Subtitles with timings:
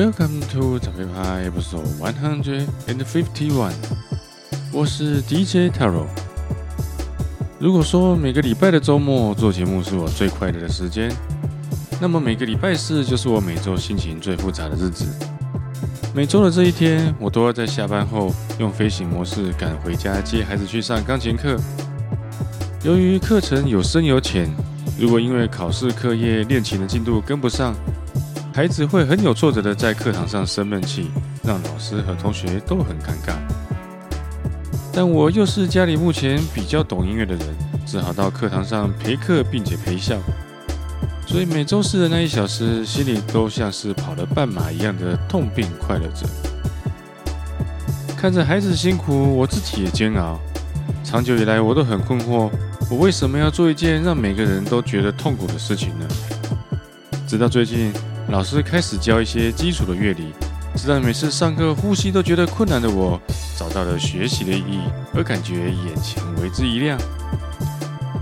[0.00, 3.74] Welcome to 长辈派 Episode One Hundred and Fifty One。
[4.72, 6.06] 我是 DJ Taro。
[7.58, 11.12] 如果说每个礼拜的周末做节目是我最快乐的时间，
[12.00, 15.04] 那么每个礼拜四就是我每周心情最复杂的日子。
[16.14, 21.58] 每周的这一天，我都要在下班后用飞行模式赶回家接孩子去上钢琴课。
[22.82, 24.50] 由于课程有深有浅，
[24.98, 27.74] 如果因为考试、课业、练琴的进度跟不上，
[28.52, 31.08] 孩子会很有挫折的在课堂上生闷气，
[31.44, 33.34] 让老师和同学都很尴尬。
[34.92, 37.46] 但我又是家里目前比较懂音乐的人，
[37.86, 40.18] 只好到课堂上陪课并且陪笑。
[41.28, 46.26] 所以每周四的那一小时，心里都像是跑了半马一样的痛并快乐着。
[48.16, 50.40] 看着孩子辛苦，我自己也煎熬。
[51.04, 52.50] 长久以来，我都很困惑，
[52.90, 56.06] 我为什么要做一件让每个人都觉得痛苦的事情呢？
[57.28, 57.92] 直到最近。
[58.30, 60.32] 老师开始教一些基础的乐理，
[60.76, 63.20] 直到每次上课呼吸都觉得困难的我，
[63.58, 64.80] 找到了学习的意义，
[65.12, 66.96] 而感觉眼前为之一亮。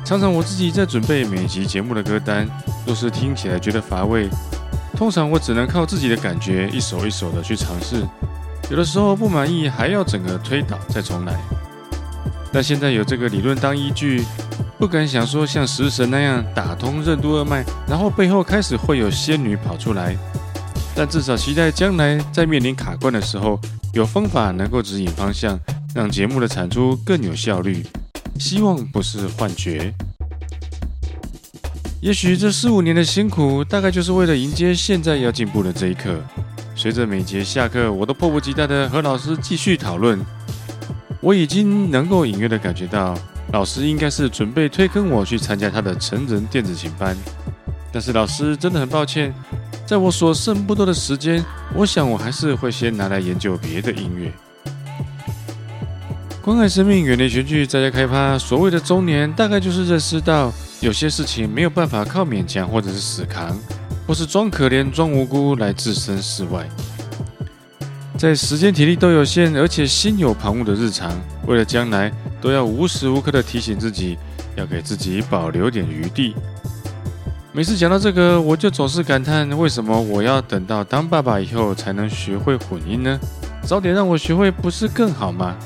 [0.07, 2.49] 常常我自己在准备每集节目的歌单，
[2.87, 4.31] 若是听起来觉得乏味，
[4.97, 8.03] 通常我只能靠自己的感觉，一首一首的去尝试。
[8.71, 11.39] 有的时候不满意，还要整个推倒再重来。
[12.53, 14.25] 但现在有这个理论当依据。
[14.79, 20.17] 不敢想说像食神那样打通任督二脉，然后背后开始会有仙女跑出来，
[20.95, 23.59] 但至少期待将来在面临卡关的时候，
[23.93, 25.59] 有方法能够指引方向，
[25.93, 27.85] 让节目的产出更有效率。
[28.39, 29.93] 希望不是幻觉。
[32.01, 36.23] 也许这四五年的辛苦，大概就是为了迎接现在要进步的这一刻。
[36.77, 40.25] 随着每节下课，我都迫不及待地和老师继续讨论。
[41.21, 43.17] 我已经能够隐约地感觉到。
[43.51, 47.17] 老师应该是准备推坑我去参加他的成人电子琴班，
[47.91, 49.35] 但是老师真的很抱歉，
[49.87, 51.43] 在我所剩不多的时间，
[51.75, 54.31] 我想我还是会先拿来研究别的音乐。
[56.43, 58.39] 关爱生命，远离群聚，在家开趴。
[58.39, 63.59] 所谓的中年，大概就是认识到有些事情没有办法靠勉强或者是死扛，
[64.07, 66.69] 或是装可怜、装无辜来置身事外。
[68.19, 71.11] 在时间体力都有限，而且心有旁骛的日常，
[71.47, 72.13] 为了将来。
[72.41, 74.17] 都要无时无刻的提醒自己，
[74.55, 76.37] 要给自己保留点余地。
[77.51, 83.19] 每次讲到这个，我就总是感叹：为什么我要等到当爸爸以后才能学会混音呢？
[83.65, 85.57] 早点让我学会不是更好吗？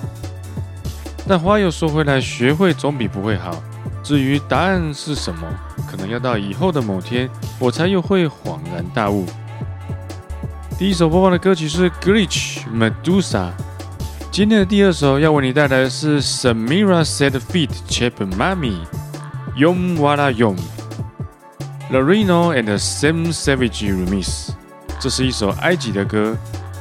[1.28, 3.62] 但话又说回来，学会总比不会好。
[4.02, 5.46] 至于答案是什么，
[5.90, 9.26] 可能要到以后的某天，我才又会恍然大悟。
[10.82, 13.52] 第一首播放的歌曲是 Glitch Medusa。
[14.32, 18.80] 今天的第二首要为你带来的是 Samira Set Feet Chip Mami
[19.56, 20.56] Yom Wala Yom
[21.92, 24.48] Larino and Sam Savage Remix。
[24.98, 26.36] 这是一首埃及的歌，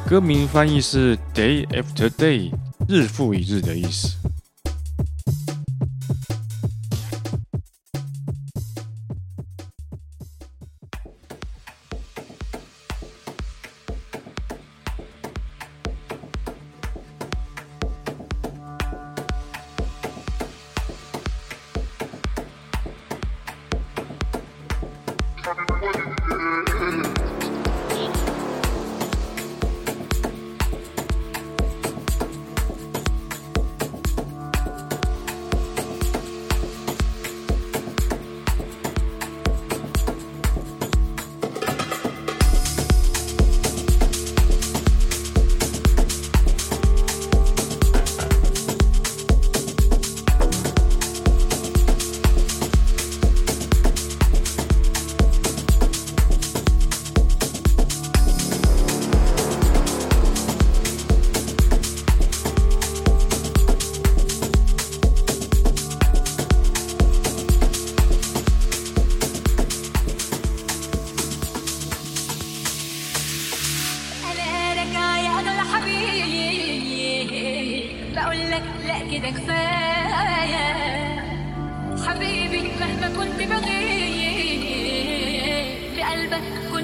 [0.09, 2.51] 歌名翻译是 Day After Day，
[2.87, 4.20] 日复一日的意思。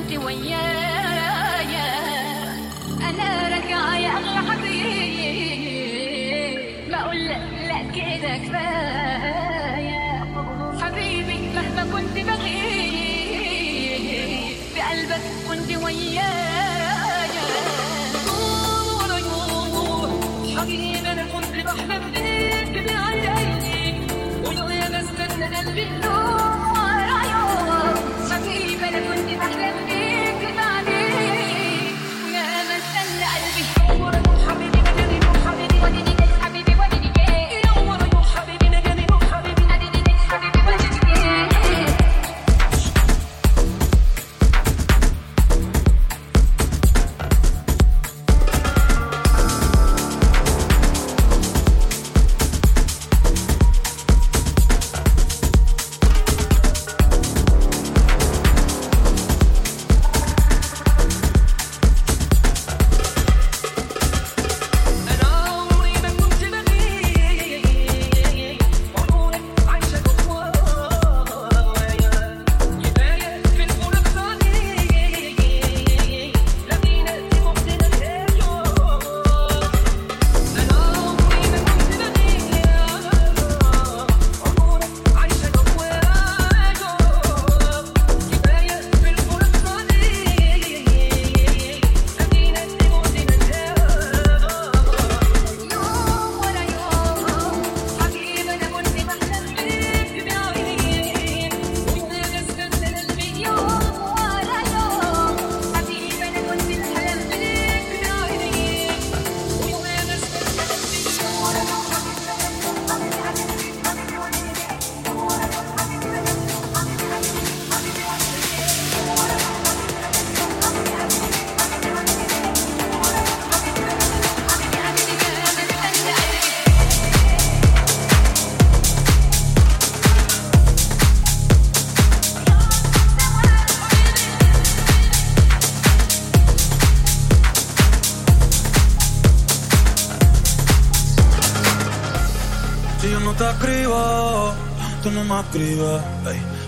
[0.07, 0.86] 的文言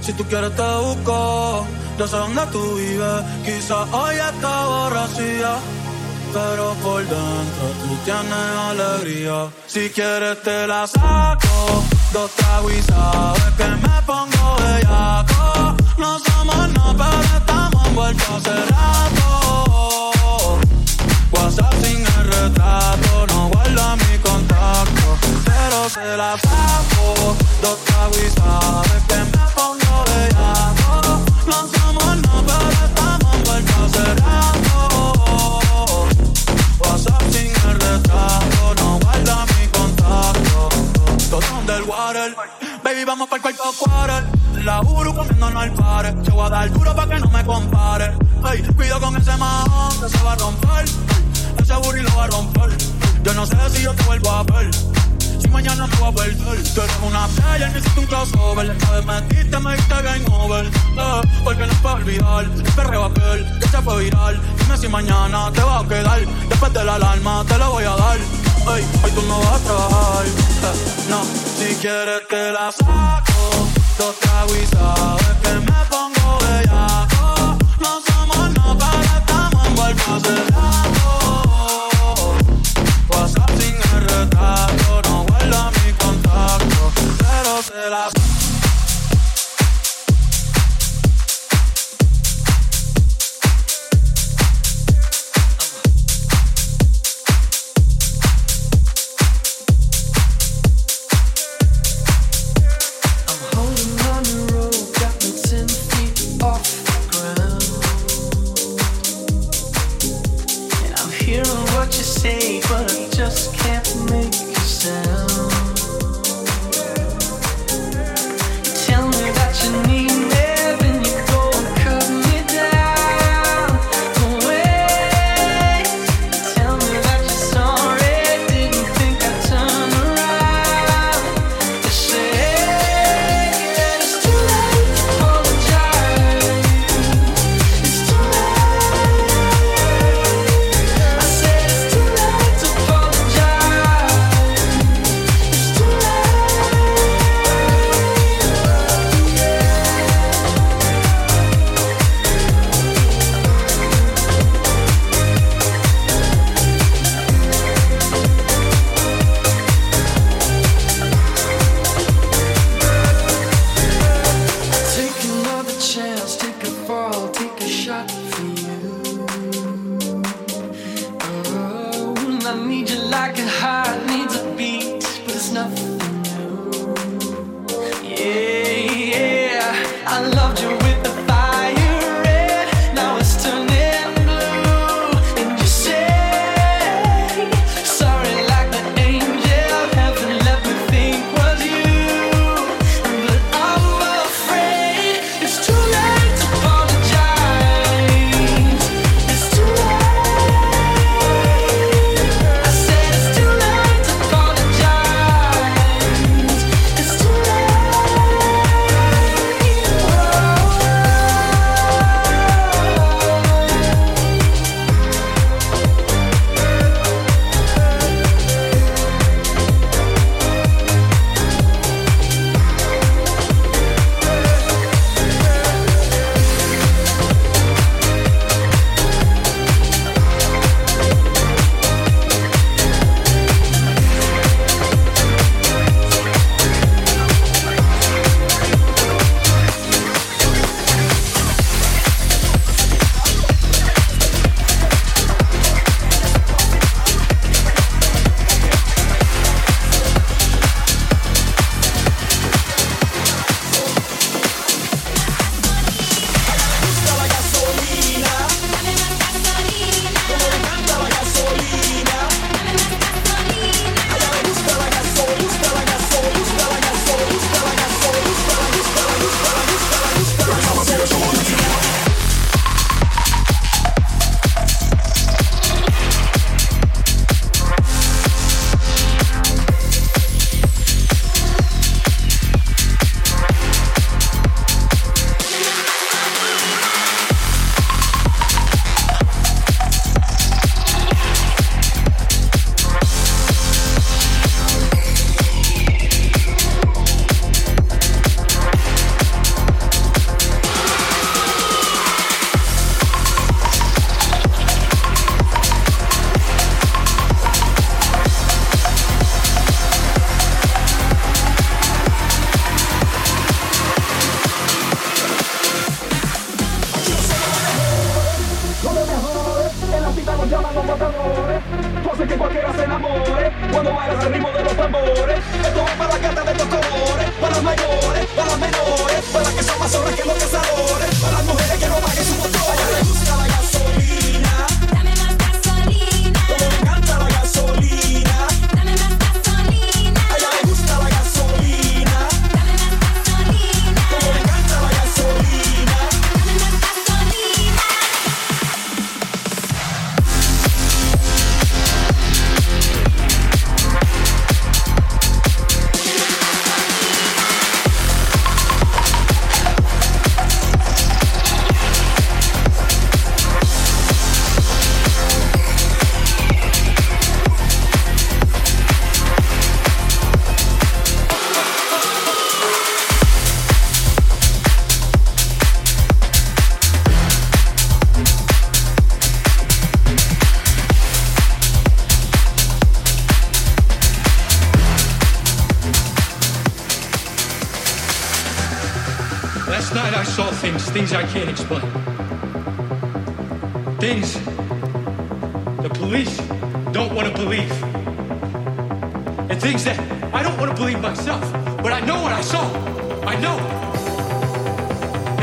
[0.01, 1.67] Si tú quieres te busco,
[1.97, 3.23] yo sé dónde tú vives.
[3.43, 5.55] Quizás hoy está borracía,
[6.33, 8.33] pero por dentro tú tienes
[8.69, 9.49] alegría.
[9.67, 11.83] Si quieres te la saco,
[12.13, 15.75] dos tragos y sabes que me pongo bellaco.
[15.97, 20.59] No somos no, pero estamos envueltos hace rato.
[21.31, 23.58] WhatsApp sin el retrato, no
[25.89, 27.35] se la saco.
[27.61, 31.21] Dos tragos y sabes que me pongo bellaco.
[31.47, 33.91] No somos no, pero estamos envueltos
[34.21, 36.07] rato.
[36.79, 40.69] WhatsApp sin el retrato, no guarda mi contacto.
[41.29, 42.35] Todo underwater,
[42.83, 44.23] baby, vamos para el cuarto quarter.
[44.63, 46.13] La Uru comiéndonos al pare.
[46.23, 48.13] Te voy a dar duro pa' que no me compare.
[48.75, 50.85] Cuido con ese mahón que se va a romper.
[51.57, 52.77] Ese booty lo va a romper.
[53.23, 54.69] Yo no sé si yo te vuelvo a ver.
[55.51, 56.63] Mañana te voy a perder.
[56.73, 58.67] Tú eres una playa, necesito un crossover.
[58.67, 60.65] Vez metiste, me diste game over.
[60.65, 64.39] Eh, porque no puedo olvidar el perreo aquel que se fue viral.
[64.59, 66.19] Dime si mañana te va a quedar.
[66.49, 68.17] Después de la alarma te lo voy a dar.
[68.17, 70.25] Ey, hoy tú no vas a trabajar.
[70.25, 71.23] eh, no,
[71.57, 73.67] si quieres te la saco.
[73.97, 76.08] Dos tragos y sabes que me pongo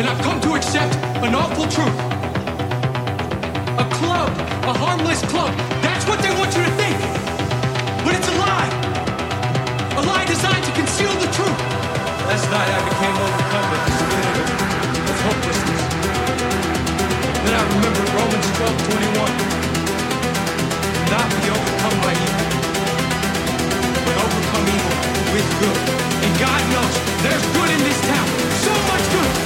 [0.07, 0.95] And I've come to accept
[1.27, 1.99] an awful truth.
[3.75, 4.31] A club,
[4.71, 5.51] a harmless club.
[5.83, 6.95] That's what they want you to think.
[8.07, 8.71] But it's a lie.
[9.99, 11.59] A lie designed to conceal the truth.
[12.23, 14.47] Last night I became overcome with this feeling
[15.27, 15.83] hopelessness.
[17.43, 19.27] Then I remembered Romans 12, 21.
[21.11, 22.47] Not be overcome by evil,
[24.07, 24.95] but overcome evil
[25.35, 25.79] with good.
[26.23, 26.95] And God knows
[27.27, 28.29] there's good in this town.
[28.63, 29.46] So much good.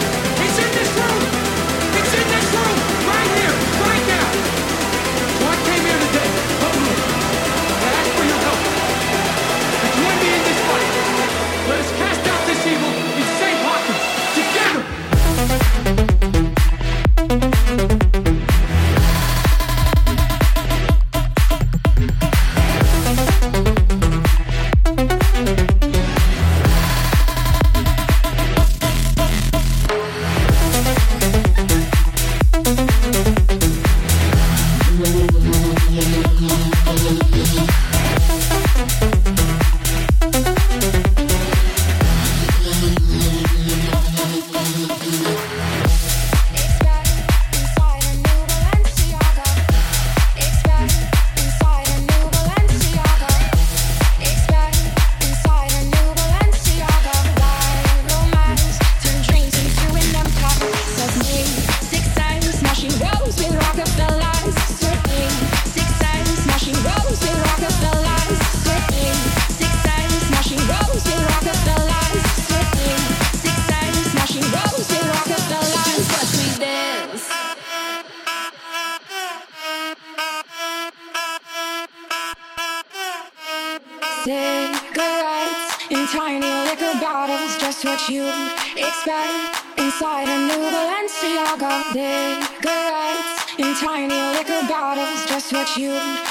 [95.77, 96.30] You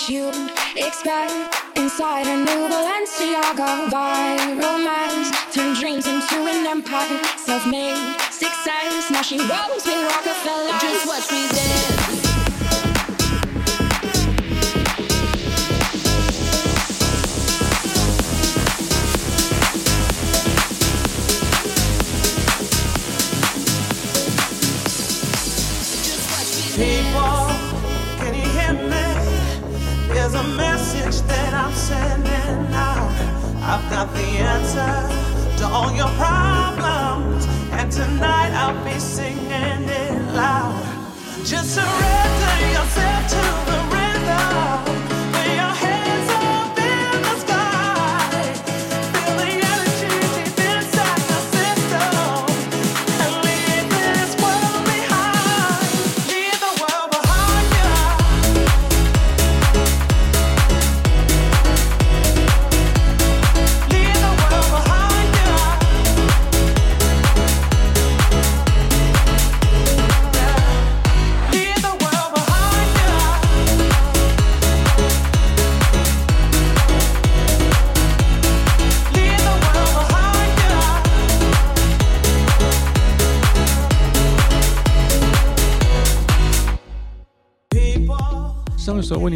[0.00, 1.32] what you'd expect.
[1.76, 7.22] Inside a new Balenciaga, viral romance turn dreams into an empire.
[7.36, 10.78] Self-made success, now she rolls with Rockefeller.
[10.78, 11.99] Just watch me dance.
[33.90, 40.80] Got the answer to all your problems, and tonight I'll be singing it loud.
[41.44, 43.69] Just surrender yourself to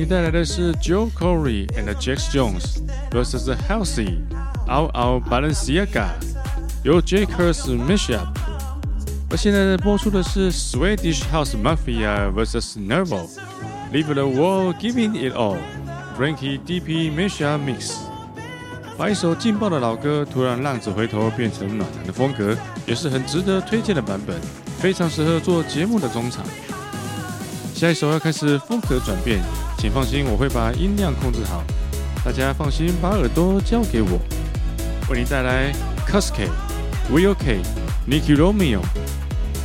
[0.05, 2.79] 带来的是 Joe Corey and Jack Jones
[3.11, 4.19] vs Healthy
[4.69, 6.09] Out Out Balenciaga，
[6.83, 7.25] 由 J.
[7.25, 8.27] Curse Mashup。
[9.31, 13.29] 而现在播出的是 Swedish House Mafia vs Nervo
[13.93, 15.59] Leave the World Giving It All
[16.19, 17.95] Frankie D P Mishap Mix。
[18.97, 24.37] 把一首劲爆的老歌突然浪子回头变成暖男的风格，也是很值得推荐的版本，
[24.79, 26.45] 非常适合做节目的中场。
[27.75, 29.43] 下一首要开始风格转变，
[29.85, 31.63] 请放心，我会把音量控制好，
[32.25, 34.19] 大家放心把耳朵交给我。
[35.11, 35.75] 为你带来
[36.07, 36.49] c u s k e、
[37.13, 37.61] Will K、
[38.09, 38.81] Nicky Romeo、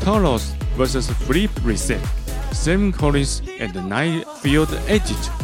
[0.03, 0.41] Talos
[0.77, 2.01] vs Flip Reset、
[2.51, 5.38] Sam Collins and Night Field Edit。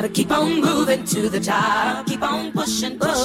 [0.00, 2.06] Gotta keep on moving to the top.
[2.06, 3.19] Keep on pushing, pushing.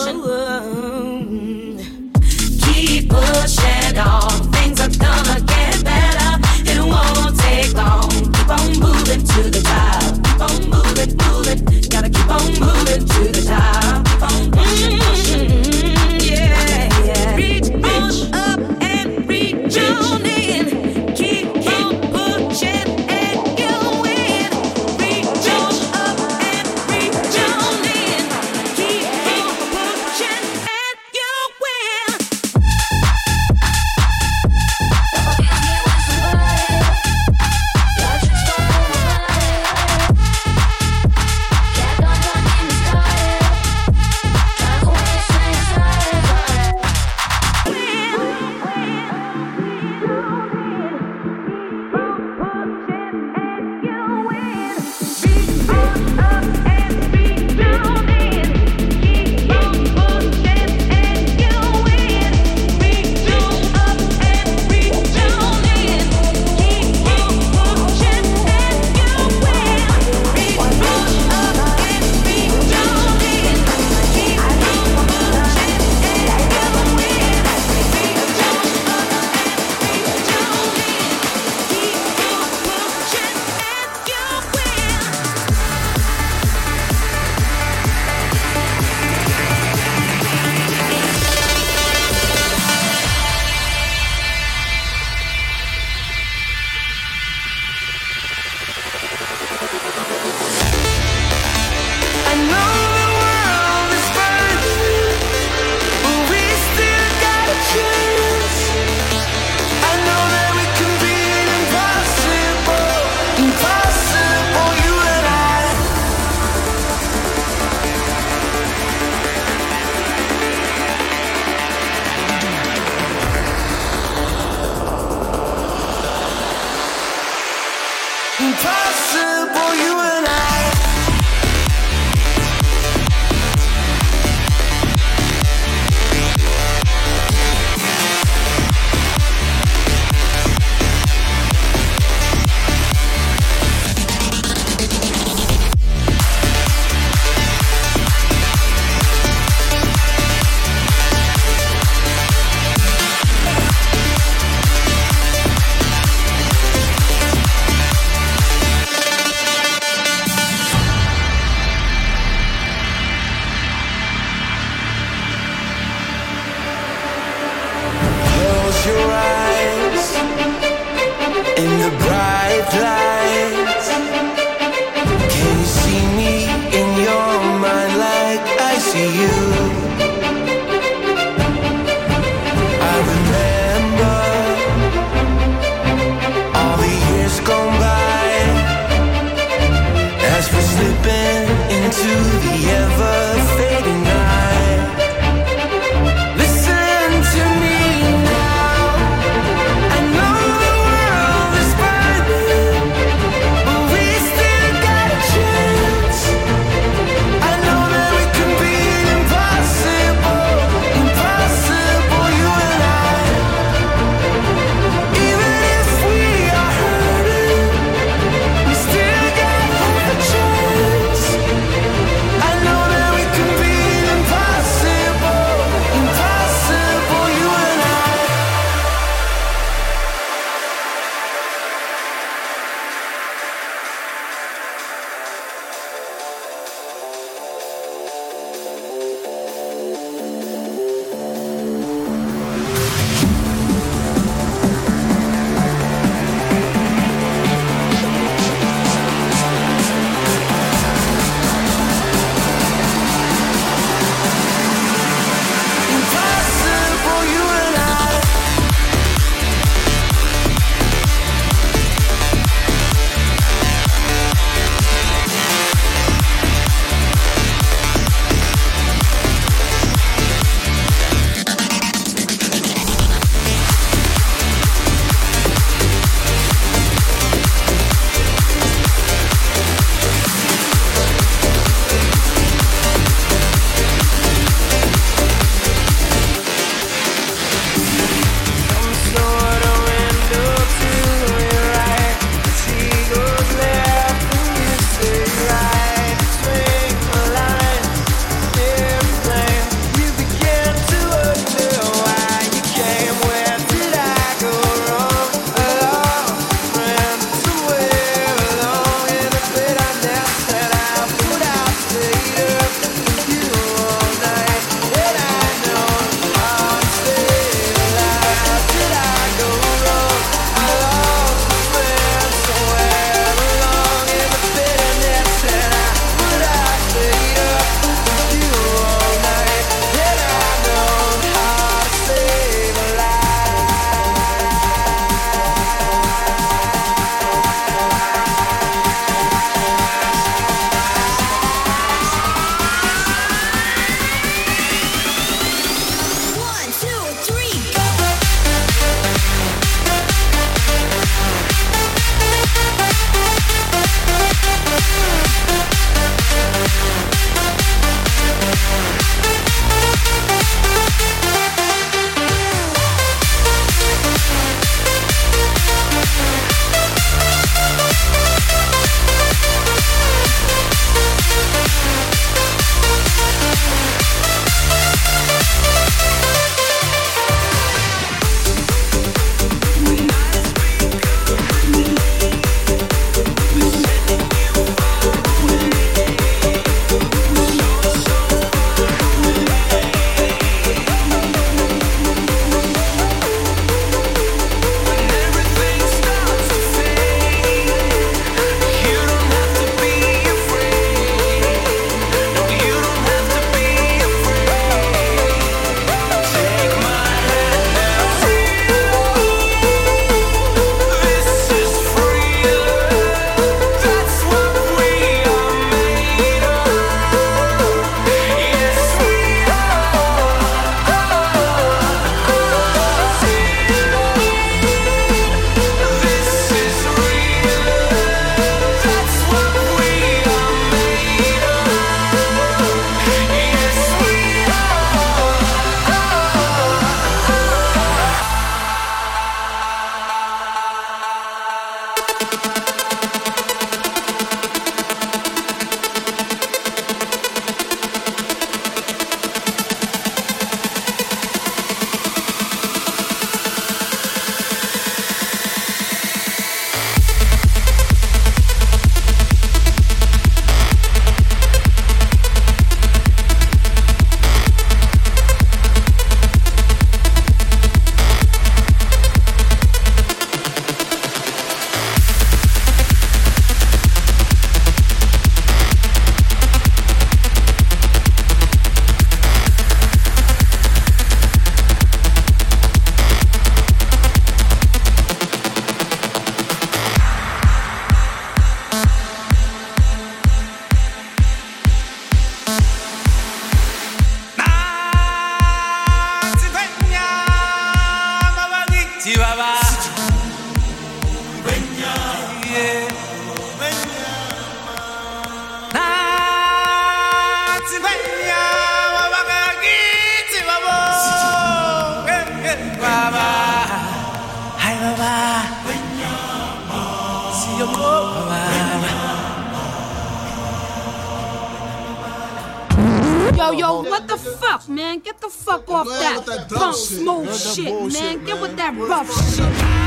[528.48, 529.85] With that rough shit.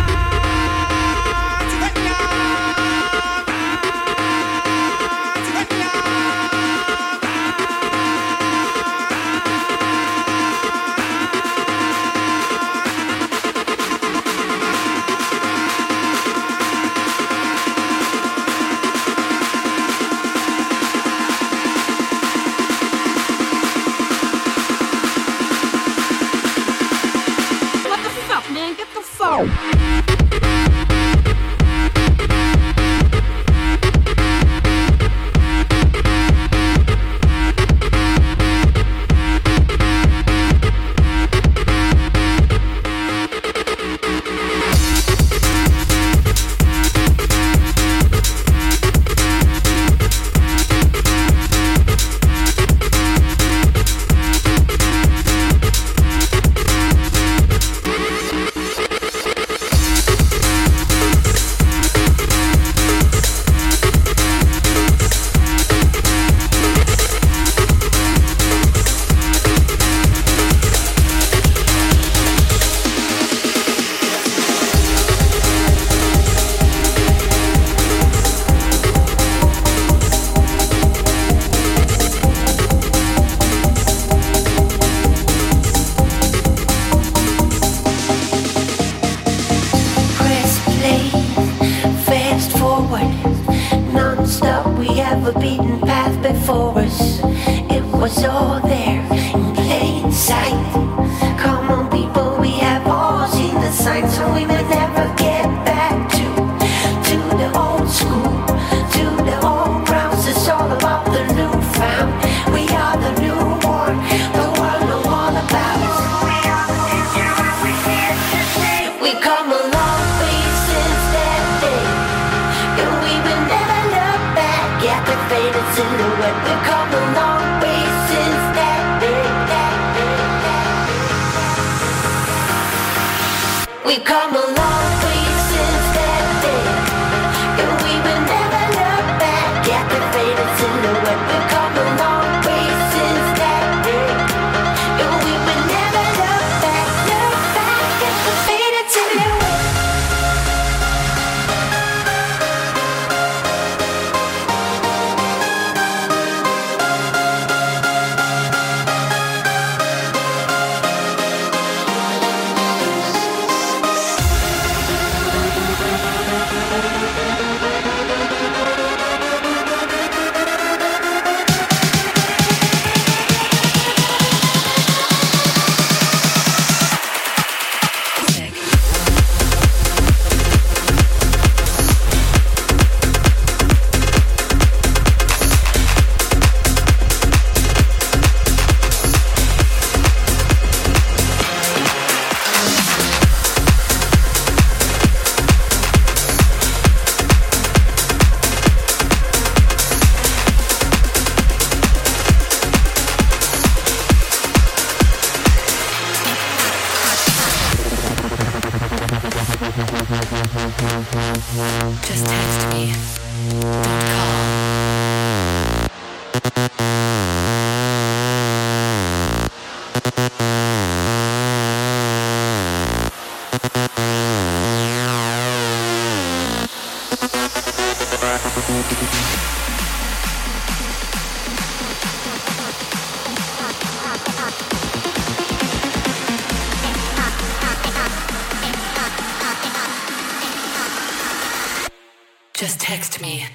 [242.68, 243.46] Just text me.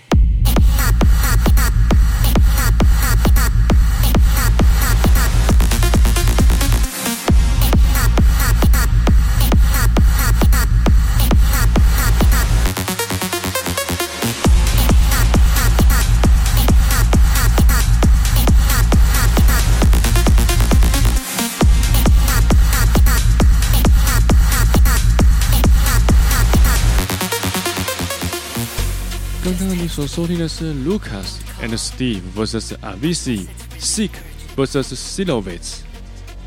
[29.94, 33.46] 所收听的是 Lucas and Steve vs Avicii
[33.80, 34.10] Sick
[34.56, 35.82] vs Silovitz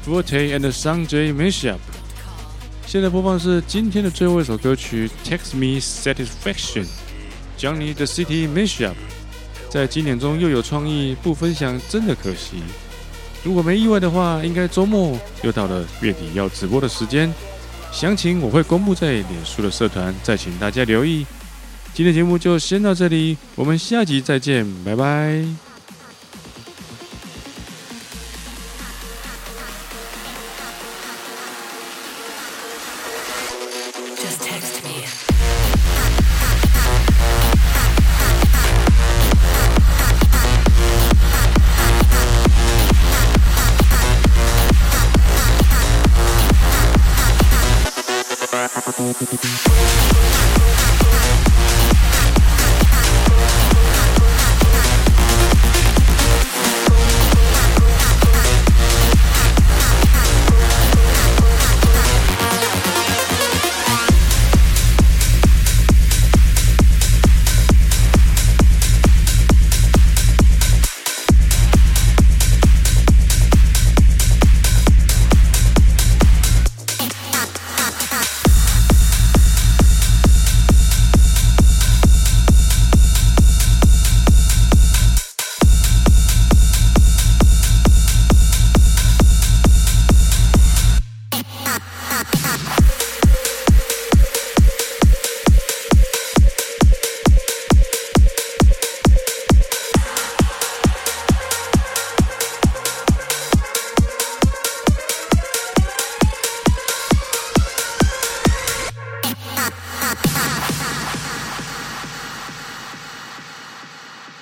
[0.05, 1.79] Forte and Sanjay Mashup。
[2.89, 6.87] 现在播放是今天的最后一首歌曲 Text Me Satisfaction
[7.57, 8.97] Johnny the City Mashup。
[9.71, 12.57] 在经典中又有创意，不分享真的可惜。
[13.45, 17.33] 如果没意外的话，应该周末又到了月底要直播的时间，
[17.93, 21.25] 详情我会公布在脸书的社团，再请大家留意。
[21.97, 25.43] 今天节目就先到这里，我们下集再见，拜拜。